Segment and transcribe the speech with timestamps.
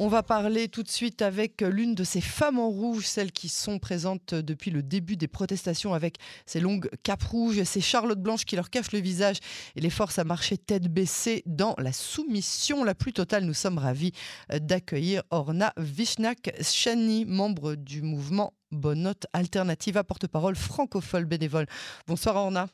[0.00, 3.48] On va parler tout de suite avec l'une de ces femmes en rouge, celles qui
[3.48, 8.44] sont présentes depuis le début des protestations avec ces longues capes rouges, ces charlottes blanches
[8.44, 9.38] qui leur cachent le visage
[9.74, 13.42] et les forces à marcher tête baissée dans la soumission la plus totale.
[13.42, 14.12] Nous sommes ravis
[14.48, 21.66] d'accueillir Orna Vishnak Chani, membre du mouvement Bonne Note Alternative, porte-parole francophone bénévole.
[22.06, 22.68] Bonsoir Orna.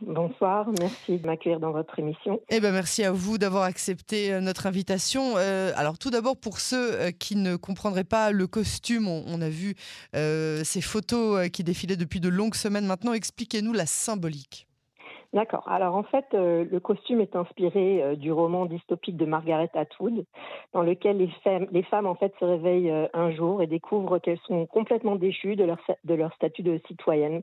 [0.00, 2.40] Bonsoir, merci de m'accueillir dans votre émission.
[2.50, 5.36] Eh ben merci à vous d'avoir accepté euh, notre invitation.
[5.36, 9.48] Euh, alors tout d'abord pour ceux euh, qui ne comprendraient pas le costume, on, a
[9.48, 9.74] vu
[10.12, 13.12] ces photos qui défilaient depuis de longues semaines maintenant.
[13.12, 14.66] Expliquez-nous la symbolique.
[15.32, 15.68] D'accord.
[15.68, 20.24] Alors en fait, le costume est inspiré du roman dystopique de Margaret Atwood,
[20.72, 24.40] dans lequel les femmes, les femmes en fait se réveillent un jour et découvrent qu'elles
[24.46, 27.42] sont complètement déchues de leur, de leur statut de citoyenne.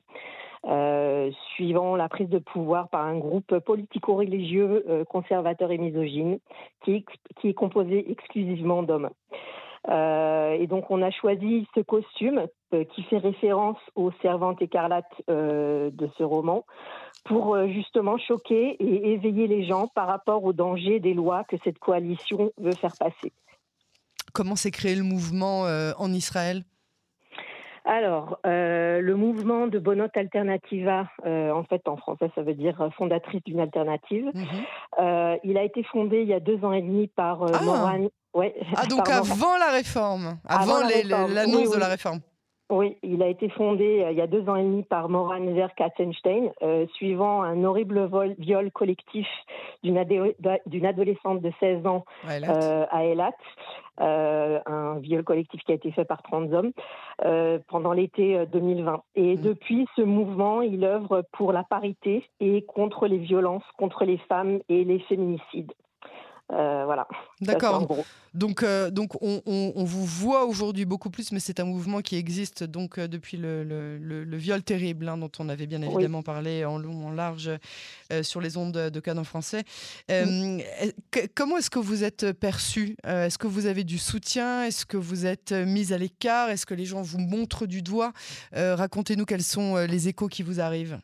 [0.67, 6.39] Euh, suivant la prise de pouvoir par un groupe politico-religieux euh, conservateur et misogyne
[6.83, 7.05] qui,
[7.43, 9.11] est composé exclusivement d'hommes.
[9.89, 12.47] Euh, et donc on a choisi ce costume
[12.89, 16.65] qui fait référence aux servantes écarlates de ce roman
[17.23, 21.77] pour justement choquer et éveiller les gens par rapport aux dangers des lois que cette
[21.77, 23.31] coalition veut faire passer.
[24.33, 25.61] Comment s'est créé le mouvement
[25.97, 26.63] en Israël?
[27.85, 32.89] Alors, euh, le mouvement de Bonote Alternativa, euh, en fait en français ça veut dire
[32.97, 34.45] fondatrice d'une alternative, mhm.
[34.99, 37.63] euh, il a été fondé il y a deux ans et demi par ah.
[37.63, 38.09] Morane.
[38.33, 42.19] Ouais, ah donc avant la réforme, avant, l'annonce de la réforme.
[42.69, 45.45] Oui, il a été fondé il y a deux ans et demi par Moran
[45.77, 46.51] Katzenstein,
[46.93, 49.27] suivant un horrible viol collectif
[49.83, 53.35] d'une adolescente de 16 ans à Elat.
[54.01, 56.71] Euh, un viol collectif qui a été fait par 30 hommes
[57.23, 58.93] euh, pendant l'été 2020.
[58.93, 59.41] Euh, et mmh.
[59.41, 64.59] depuis ce mouvement, il œuvre pour la parité et contre les violences contre les femmes
[64.67, 65.71] et les féminicides.
[66.51, 67.07] Euh, voilà.
[67.41, 67.87] D'accord.
[68.35, 72.63] Donc, euh, donc on, vous voit aujourd'hui beaucoup plus, mais c'est un mouvement qui existe
[72.63, 77.07] donc euh, depuis le, viol terrible hein, dont on avait bien évidemment parlé en long,
[77.07, 77.49] en large
[78.21, 79.63] sur les ondes de Canon français.
[81.33, 85.25] Comment est-ce que vous êtes perçu Est-ce que vous avez du soutien Est-ce que vous
[85.25, 88.13] êtes mise à l'écart Est-ce que les gens vous montrent du doigt
[88.53, 90.99] Racontez-nous quels sont les échos qui vous arrivent.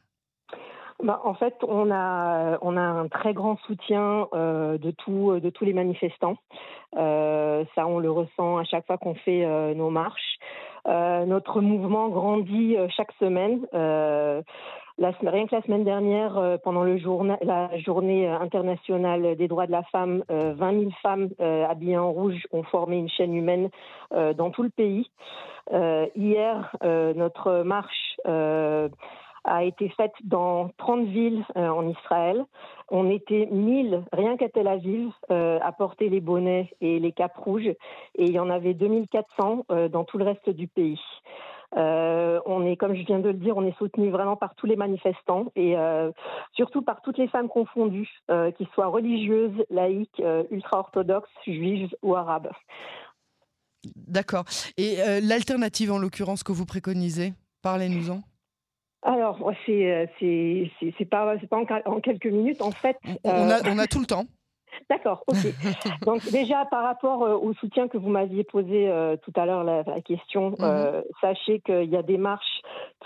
[1.04, 4.92] Bah, en fait, on a, on a un très grand soutien euh, de,
[5.40, 6.36] de tous les manifestants.
[6.96, 10.38] Euh, ça, on le ressent à chaque fois qu'on fait euh, nos marches.
[10.86, 13.66] notre mouvement grandit chaque semaine.
[13.74, 20.80] Rien que la semaine dernière, pendant la journée internationale des droits de la femme, 20
[20.80, 23.70] 000 femmes habillées en rouge ont formé une chaîne humaine
[24.12, 25.10] dans tout le pays.
[26.16, 28.18] hier, notre marche
[29.44, 32.44] a été faite dans 30 villes euh, en Israël.
[32.90, 37.38] On était 1000, rien qu'à Tel Aviv, euh, à porter les bonnets et les capes
[37.38, 37.78] rouges, et
[38.26, 41.00] il y en avait 2400 euh, dans tout le reste du pays.
[41.74, 44.76] on est, comme je viens de le dire, on est soutenu vraiment par tous les
[44.76, 45.76] manifestants et
[46.52, 48.10] surtout par toutes les femmes confondues,
[48.58, 52.52] qu'ils soient religieuses, laïques, ultra-orthodoxes, juives ou arabes.
[53.96, 54.44] D'accord.
[54.76, 58.22] Et l'alternative, en l'occurrence, que vous préconisez, parlez-nous-en.
[59.04, 62.98] Alors, c'est c'est pas pas en, quelques minutes en fait.
[63.24, 64.26] On a, on a tout le temps.
[64.90, 65.36] D'accord, ok.
[66.06, 69.64] Donc déjà par rapport euh, au soutien que vous m'aviez posé euh, tout à l'heure,
[69.64, 71.04] la, question, euh, mhm.
[71.22, 72.62] sachez qu'il y a des marches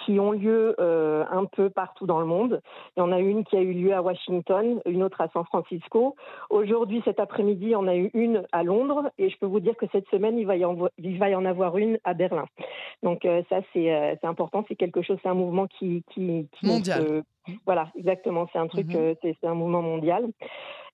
[0.05, 2.61] qui ont lieu un peu partout dans le monde.
[2.95, 5.45] Il y en a une qui a eu lieu à Washington, une autre à San
[5.45, 6.15] Francisco.
[6.49, 9.85] Aujourd'hui, cet après-midi, on a eu une à Londres et je peux vous dire que
[9.91, 12.45] cette semaine, il va y en, il va y en avoir une à Berlin.
[13.03, 16.03] Donc ça, c'est important, c'est quelque chose, c'est un mouvement qui...
[16.11, 17.23] qui, qui Mondial.
[17.65, 18.47] Voilà, exactement.
[18.51, 18.95] C'est un truc, mhm.
[18.95, 20.27] euh, c'est un mouvement mondial.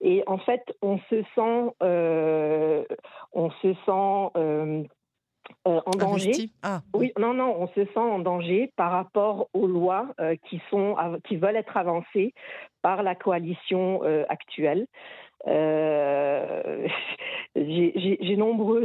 [0.02, 2.84] Et en fait, on se sent, euh,
[3.34, 4.84] on se sent euh,
[5.66, 6.50] en danger.
[6.64, 10.08] Ah, oui, non, non, on se sent en danger par rapport aux lois
[10.48, 10.96] qui sont,
[11.26, 12.34] qui veulent être avancées
[12.82, 14.88] par la coalition actuelle.
[17.56, 18.36] J'ai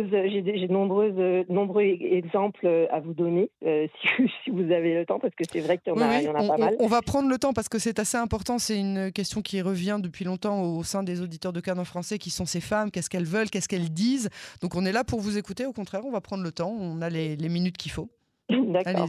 [0.03, 3.87] nombreuses, j'ai nombreuses, nombreux exemples à vous donner euh,
[4.45, 6.77] si, vous avez le temps, parce que c'est vrai qu'il y, en a, pas mal.
[6.81, 8.59] On va prendre le temps parce que c'est assez important.
[8.59, 12.19] C'est une question qui revient depuis longtemps au sein des auditeurs de Canon français.
[12.19, 14.31] Qui sont ces femmes Qu'est-ce qu'elles veulent Qu'est-ce qu'elles disent
[14.63, 15.67] Donc on est là pour vous écouter.
[15.67, 16.75] Au contraire, on va prendre le temps.
[16.79, 18.09] On a les, les minutes qu'il faut.
[18.51, 19.09] D'accord.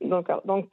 [0.00, 0.68] Donc, donc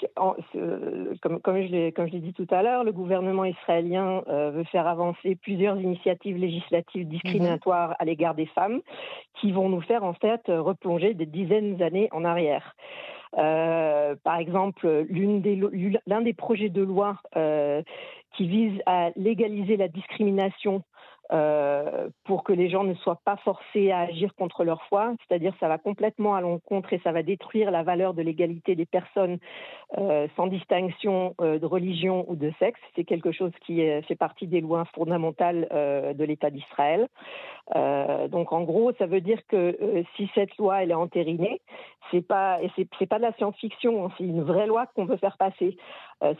[1.22, 5.36] comme, comme, je l'ai dit tout à l'heure, le gouvernement israélien euh, veut faire avancer
[5.36, 8.82] plusieurs initiatives législatives discriminatoires à l'égard des femmes
[9.40, 12.76] qui vont nous faire en fait replonger des dizaines d'années en arrière.
[13.38, 15.06] Euh, par exemple,
[16.08, 17.84] l'un des, projets de loi euh,
[18.36, 20.84] qui vise à légaliser la discrimination
[21.32, 25.54] euh, pour que les gens ne soient pas forcés à agir contre leur foi, c'est-à-dire
[25.60, 29.38] ça va complètement à l'encontre et ça va détruire la valeur de l'égalité des personnes
[30.00, 32.80] euh, sans distinction euh, de religion ou de sexe.
[32.96, 37.08] C'est quelque chose qui fait partie des lois fondamentales de l'État d'Israël.
[38.30, 41.62] donc en gros, ça veut dire que si cette loi elle est entérinée,
[42.12, 45.38] c'est pas c'est pas de la science-fiction, hein, c'est une vraie loi qu'on veut faire
[45.38, 45.78] passer.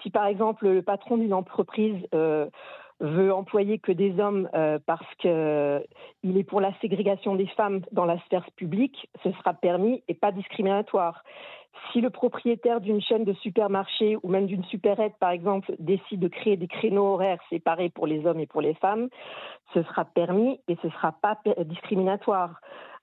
[0.02, 2.08] si par exemple le patron d'une entreprise
[3.00, 5.30] veut employer que des hommes euh, parce qu'il
[6.38, 10.32] est pour la ségrégation des femmes dans la sphère publique, ce sera permis et pas
[10.32, 11.24] discriminatoire.
[11.92, 16.28] Si le propriétaire d'une chaîne de supermarché ou même d'une supérette, par exemple, décide de
[16.28, 19.10] créer des créneaux horaires séparés pour les hommes et pour les femmes,
[19.74, 22.60] ce sera permis et ce ne sera pas discriminatoire.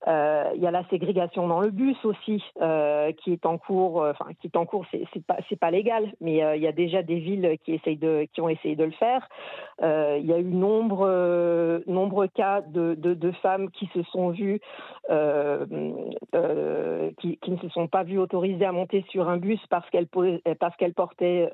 [0.07, 4.03] Euh, il y a la ségrégation dans le bus aussi, euh, qui est en cours.
[4.03, 7.19] Euh, enfin, qui est en cours, c'est pas légal, mais il y a déjà des
[7.19, 9.29] villes qui essayent de qui ont essayé de le faire.
[9.83, 14.61] Il y a eu nombre nombreux cas de, femmes qui se sont vues
[17.21, 21.51] qui, ne se sont pas vues autorisées à monter sur un bus parce qu'elles portaient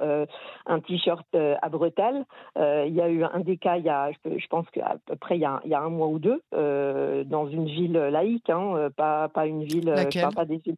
[0.67, 2.25] un t-shirt à bretelles.
[2.57, 5.61] Il y a eu un des cas, je, pense qu'à peu près il y, a,
[5.65, 9.47] il y a un mois ou deux, dans une ville laïque Hein, euh, pas, pas
[9.47, 10.77] une ville, euh, pas des villes.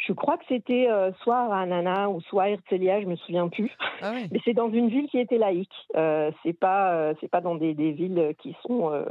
[0.00, 3.48] Je crois que c'était euh, soit à Nana ou soit à Herzliya, je me souviens
[3.48, 3.70] plus.
[4.00, 5.68] Ah Mais c'est dans une ville qui était laïque.
[5.94, 9.04] Euh, c'est pas euh, c'est pas dans des, des, villes qui sont euh,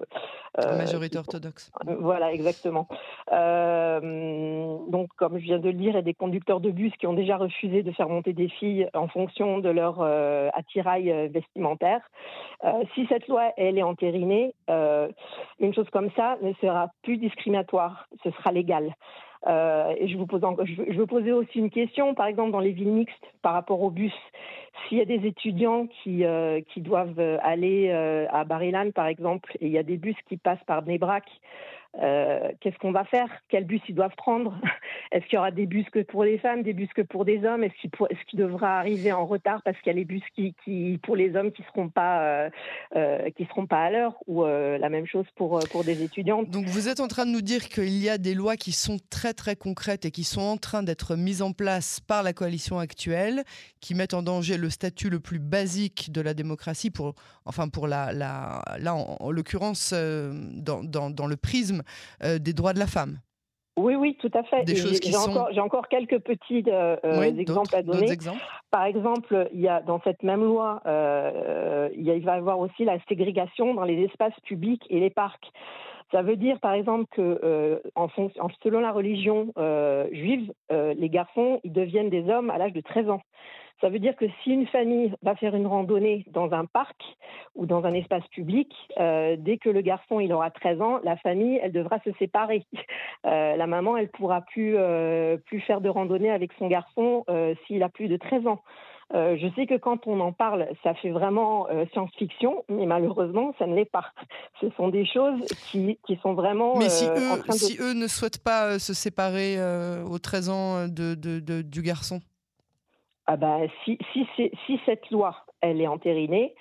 [0.78, 1.72] majorité orthodoxe.
[2.00, 2.88] Voilà, exactement.
[3.30, 7.06] donc, comme je viens de le dire, il y a des conducteurs de bus qui
[7.06, 10.02] ont déjà refusé de faire monter des filles en fonction de leur
[10.56, 12.02] attirail vestimentaire.
[12.96, 18.08] si cette loi elle est entérinée, une chose comme ça ne sera plus discriminatoire.
[18.24, 18.96] Ce sera légal.
[19.48, 23.26] Euh, et je vous veux poser aussi une question, par exemple dans les villes mixtes
[23.42, 24.14] par rapport au bus.
[24.88, 29.68] S'il y a des étudiants qui, euh, doivent aller euh, à Barilan, par exemple, et
[29.68, 31.26] il y a des bus qui passent par Bnebrak,
[31.98, 33.28] euh, qu'est-ce qu'on va faire?
[33.50, 34.60] Quel bus ils doivent prendre?
[35.12, 37.44] Est-ce qu'il y aura des bus que pour les femmes, des bus que pour des
[37.46, 37.64] hommes?
[37.64, 37.74] Est-ce
[38.28, 41.52] qu'il, devra arriver en retard parce qu'il y a les bus qui, pour les hommes
[41.52, 42.50] qui seront euh,
[42.96, 44.16] euh, seront pas à l'heure?
[44.28, 47.42] Ou la même chose pour pour des étudiantes Donc vous êtes en train de nous
[47.42, 50.58] dire qu'il y a des lois qui sont très très concrètes et qui sont en
[50.58, 53.44] train d'être mises en place par la coalition actuelle,
[53.82, 57.16] qui mettent en danger le statut le plus basique de la démocratie pour
[57.46, 58.62] enfin pour la, là
[58.94, 61.79] en, l'occurrence dans, dans le prisme
[62.24, 63.20] euh, des droits de la femme.
[63.78, 64.66] Oui, oui, tout à fait.
[64.68, 68.18] J'ai encore, encore, quelques petits euh, euh, exemples à donner.
[68.72, 73.00] Par exemple, il y a dans cette même loi, il, va y avoir aussi la
[73.08, 75.50] ségrégation dans les espaces publics et les parcs.
[76.12, 78.10] Ça veut dire, par exemple, que en
[78.62, 79.54] selon la religion
[80.12, 83.22] juive, les garçons, ils deviennent des hommes à l'âge de 13 ans.
[83.81, 87.02] Ça veut dire que si une famille va faire une randonnée dans un parc
[87.56, 91.16] ou dans un espace public, euh, dès que le garçon il aura 13 ans, la
[91.18, 92.66] famille elle devra se séparer.
[93.26, 97.26] Euh, la maman elle pourra plus euh, plus faire de randonnée avec son garçon
[97.68, 98.62] s'il a plus de 13 ans.
[99.14, 103.76] je sais que quand on en parle, ça fait vraiment science-fiction, mais malheureusement, ça ne
[103.76, 104.06] l'est pas.
[104.62, 106.78] Ce sont des choses qui, qui sont vraiment.
[106.78, 109.58] Mais si, eux, si eux ne souhaitent pas se séparer
[110.10, 112.22] aux 13 ans de, de, du garçon?
[113.31, 114.28] Ah bah, si, si,
[114.66, 116.56] si, cette loi, elle est entérinée,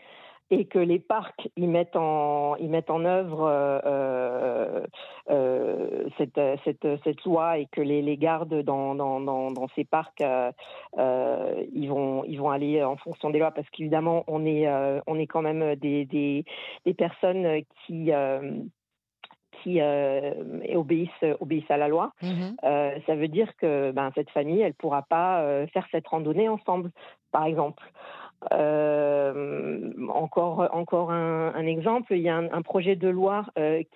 [0.51, 4.83] et que les parcs mettent en, mettent en œuvre euh,
[5.31, 10.21] euh, cette, cette, cette, loi et que les, les gardes dans, dans, dans, ces parcs,
[10.21, 13.51] euh, ils, vont, ils vont aller en fonction des lois.
[13.51, 14.69] Parce qu'évidemment, on est,
[15.07, 16.45] on est quand même des, des,
[16.85, 18.13] des personnes qui
[19.63, 20.33] qui euh,
[20.75, 21.11] obéissent,
[21.41, 22.13] obéissent à la loi.
[22.23, 22.57] Mhm.
[22.65, 26.07] Euh, ça veut dire que ben, cette famille, elle ne pourra pas euh, faire cette
[26.07, 26.91] randonnée ensemble,
[27.33, 27.83] par exemple.
[30.09, 33.45] encore encore un, exemple, il y a un, projet de loi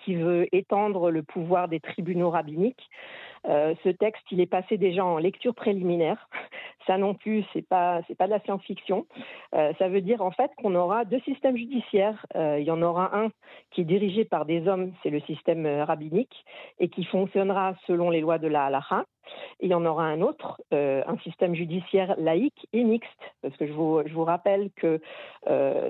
[0.03, 2.89] qui veut étendre le pouvoir des tribunaux rabbiniques.
[3.45, 6.27] ce texte, il est passé déjà en lecture préliminaire.
[6.87, 9.05] Ça non plus, c'est pas pas de la science-fiction.
[9.53, 12.25] Euh, ça veut dire en fait qu'on aura deux systèmes judiciaires.
[12.35, 13.29] Euh, il y en aura un
[13.71, 16.45] qui est dirigé par des hommes, c'est le système euh, rabbinique,
[16.79, 19.05] et qui fonctionnera selon les lois de la halakha.
[19.61, 23.09] Il y en aura un autre, un système judiciaire laïque et mixte,
[23.41, 24.99] parce que je vous, je vous rappelle que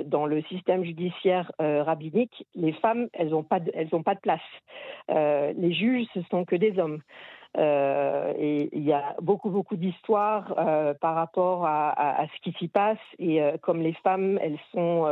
[0.05, 3.71] dans le système judiciaire rabbinique, les femmes, elles n'ont pas, de,
[4.03, 5.55] pas de place.
[5.57, 7.01] les juges, ce sont que des hommes.
[7.57, 12.67] Euh, et il y a beaucoup, beaucoup d'histoires euh, par rapport à, ce qui s'y
[12.67, 12.97] passe.
[13.19, 15.07] Et euh, comme les femmes, elles sont,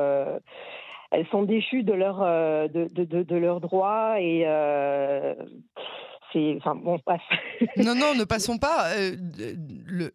[1.11, 4.45] elles sont déchues de, leur, de, de, de leurs droits et
[6.35, 6.99] Enfin, bon,
[7.77, 8.89] non, non, ne passons pas.
[9.87, 10.11] le,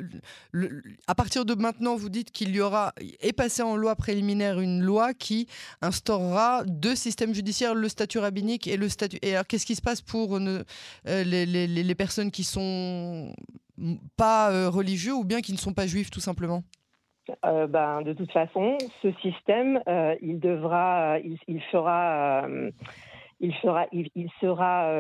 [1.07, 4.83] à partir de maintenant, vous dites qu'il y aura, est passé en loi préliminaire une
[4.83, 5.49] loi qui
[5.83, 9.19] instaurera deux systèmes judiciaires, le statut rabbinique et le statut.
[9.23, 10.63] Et alors, qu'est-ce qui se passe pour ne,
[11.05, 13.33] les, les, les, personnes qui sont
[14.17, 16.63] pas religieux ou bien qui ne sont pas juifs, tout simplement?
[17.45, 22.71] Euh, ben, de toute façon, ce système, euh, il devra, il, il fera, euh,
[23.41, 24.91] il fera, il, il sera,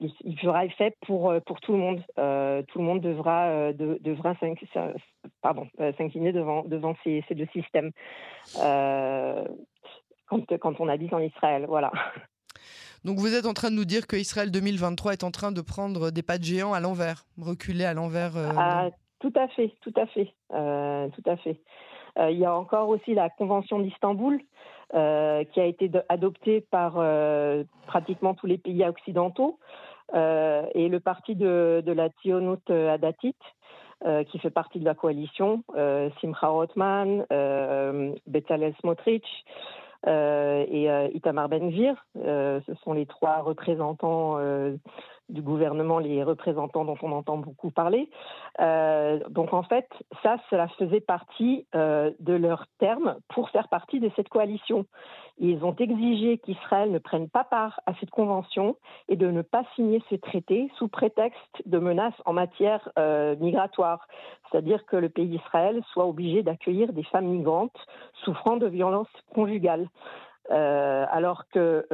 [0.00, 2.02] il, il, fera effet pour pour tout le monde.
[2.68, 7.92] tout le monde devra de, devra s'incliner devant devant ces, ces deux systèmes
[10.26, 11.92] quand quand on habite en Israël, voilà.
[13.04, 15.60] Donc vous êtes en train de nous dire que Israël 2023 est en train de
[15.60, 18.32] prendre des pas de géant à l'envers, reculer à l'envers.
[18.36, 21.60] Ah, tout à fait, tout à fait, euh, tout à fait.
[22.18, 24.40] Euh, il y a encore aussi la Convention d'Istanbul
[24.94, 26.94] euh, qui a été adoptée par
[27.86, 29.58] pratiquement tous les pays occidentaux
[30.14, 33.36] et le parti de, la Tionut Adatit
[34.26, 35.62] qui fait partie de la coalition,
[36.20, 37.24] Simcha Rothman,
[38.26, 39.44] Bezalel Smotrich
[40.06, 41.94] et Itamar Ben-Gvir.
[42.16, 44.38] ce sont les trois représentants
[45.32, 48.08] du gouvernement, les représentants dont on entend beaucoup parler.
[48.60, 49.88] Euh, donc en fait,
[50.22, 54.86] ça, cela faisait partie euh, de leurs termes pour faire partie de cette coalition.
[55.38, 58.76] Ils ont exigé qu'Israël ne prenne pas part à cette convention
[59.08, 64.06] et de ne pas signer ce traité sous prétexte de menaces en matière euh, migratoire,
[64.50, 67.86] c'est-à-dire que le pays d'Israël soit obligé d'accueillir des femmes migrantes
[68.24, 69.88] souffrant de violences conjugales.
[70.50, 71.84] alors qu'il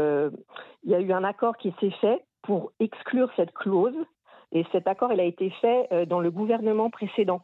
[0.85, 3.97] il y a eu un accord qui s'est fait pour exclure cette clause.
[4.52, 7.42] Et cet accord, il a été fait euh, dans le gouvernement précédent.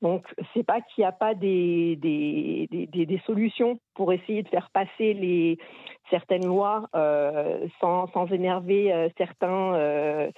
[0.00, 4.48] Donc, c'est pas qu'il n'y a pas des, des, des, des, solutions pour essayer de
[4.48, 5.58] faire passer les,
[6.08, 10.30] certaines lois euh, sans, sans, énerver euh, certains,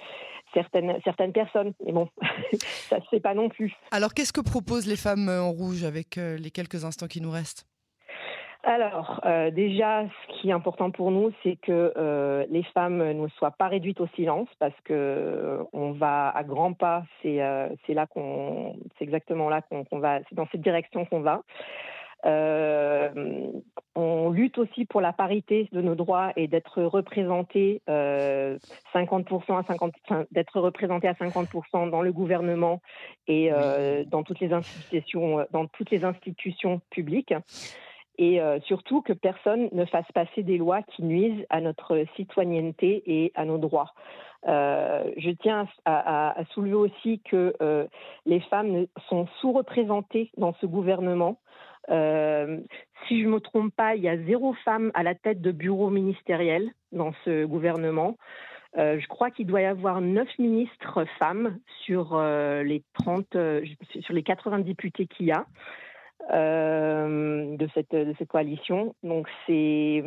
[0.55, 1.73] certaines, certaines personnes.
[1.85, 2.09] Mais bon,
[2.89, 3.71] ça ne se fait pas non plus.
[3.91, 7.70] Alors, qu'est-ce que proposent les femmes en rouge avec les quelques instants qui nous restent?
[8.63, 13.27] Alors, euh, déjà, ce qui est important pour nous, c'est que euh, les femmes ne
[13.29, 17.03] soient pas réduites au silence, parce que euh, on va à grands pas.
[17.23, 20.19] C'est là qu'on, c'est exactement là qu'on va.
[20.29, 21.41] C'est dans cette direction qu'on va.
[23.95, 29.93] on lutte aussi pour la parité de nos droits et d'être représenté 50% à 50,
[30.31, 32.79] d'être représenté à 50% dans le gouvernement
[33.27, 33.49] et
[34.05, 37.33] dans toutes les institutions, dans toutes les institutions publiques
[38.21, 43.01] et euh, surtout que personne ne fasse passer des lois qui nuisent à notre citoyenneté
[43.07, 43.93] et à nos droits.
[44.47, 47.87] Euh, je tiens à, soulever aussi que euh,
[48.27, 51.39] les femmes sont sous-représentées dans ce gouvernement.
[51.87, 55.51] si je ne me trompe pas, il y a zéro femme à la tête de
[55.51, 58.17] bureau ministériel dans ce gouvernement.
[58.75, 63.35] je crois qu'il doit y avoir neuf ministres femmes sur les 30,
[64.01, 65.47] sur les 80 députés qu'il y a.
[66.29, 68.95] Euh, de, cette, de cette coalition.
[69.03, 70.03] Donc c'est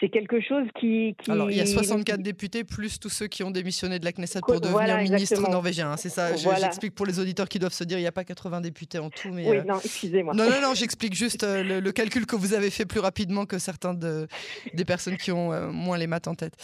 [0.00, 3.50] c'est quelque chose qui, Alors, il y a 64 députés, plus tous ceux qui ont
[3.50, 5.92] démissionné de la Knesset pour devenir ministre norvégien.
[5.92, 8.24] Hein, c'est ça, j'explique pour les auditeurs qui doivent se dire il n'y a pas
[8.24, 9.28] 80 députés en tout.
[9.32, 10.34] Mais, oui, euh, non, excusez-moi.
[10.34, 13.58] Non, non, non, j'explique juste euh, le, calcul que vous avez fait plus rapidement que
[13.58, 14.26] certains de,
[14.72, 16.54] des personnes qui ont euh, moins les maths en tête.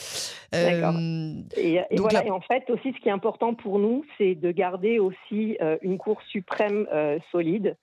[0.52, 0.94] D'accord.
[1.56, 4.98] et, voilà, et en fait, aussi, ce qui est important pour nous, c'est de garder
[4.98, 6.86] aussi une Cour suprême
[7.30, 7.76] solide,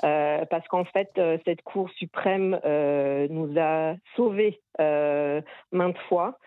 [0.00, 1.10] parce qu'en fait,
[1.44, 2.58] cette Cour suprême
[3.30, 4.97] nous a sauvés euh,
[5.72, 6.38] maintes fois.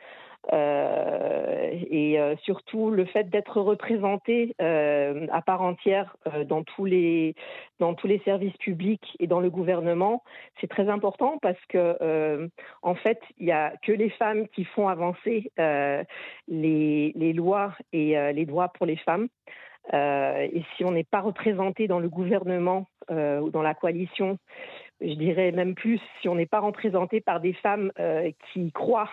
[0.53, 6.15] Euh, et euh, surtout le fait d'être représenté à part entière
[6.47, 7.35] dans tous les
[7.79, 10.23] dans tous les services publics et dans le gouvernement,
[10.59, 12.49] c'est très important parce que
[12.81, 15.51] en fait il y a que les femmes qui font avancer
[16.47, 19.27] les, les lois et les droits pour les femmes.
[19.93, 24.37] Et si on n'est pas représenté dans le gouvernement ou dans la coalition
[25.01, 29.09] je dirais même plus, si on n'est pas représenté par des femmes euh, qui croient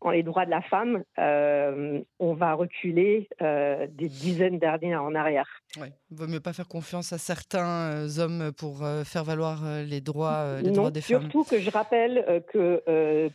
[0.00, 5.14] en les droits de la femme, euh, on va reculer euh, des dizaines d'années en
[5.14, 5.48] arrière.
[5.80, 5.92] Ouais.
[6.10, 10.70] Il vaut mieux pas faire confiance à certains hommes pour faire valoir les droits, les
[10.70, 11.22] droits des femmes.
[11.22, 13.30] Surtout que je rappelle que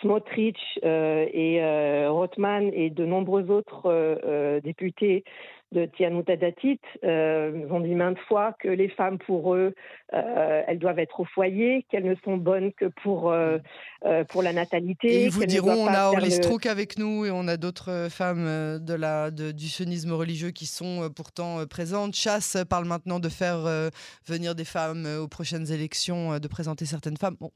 [0.00, 5.24] Smotrich et Rothman et de nombreux autres députés
[5.72, 9.74] de Tianuta Datit euh, ont dit maintes fois que les femmes, pour eux,
[10.14, 13.58] euh, elles doivent être au foyer, qu'elles ne sont bonnes que pour, euh,
[14.04, 15.24] euh, pour la natalité.
[15.24, 18.94] ils vous diront, on a Orly Strouk avec nous et on a d'autres femmes de
[18.94, 22.14] la, de, du sionisme religieux qui sont pourtant présentes.
[22.14, 23.90] Chasse parle maintenant de faire
[24.26, 27.36] venir des femmes aux prochaines élections, de présenter certaines femmes.
[27.40, 27.50] Bon,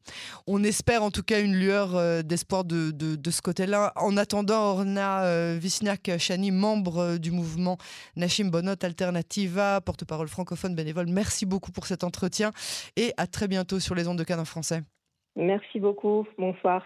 [0.46, 3.92] on espère en tout cas une lueur d'espoir de, de, de, ce côté-là.
[3.96, 7.76] En attendant, Orna Visniak Chani, membre du mouvement
[8.14, 11.06] Nachim Bonot, Alternativa, porte-parole francophone bénévole.
[11.08, 12.50] Merci beaucoup pour cet entretien
[12.96, 14.82] et à très bientôt sur les ondes de Cannes en français.
[15.36, 16.26] Merci beaucoup.
[16.38, 16.82] Bonsoir.